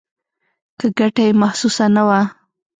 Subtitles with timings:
[0.79, 2.21] که ګټه یې محسوسه نه وه.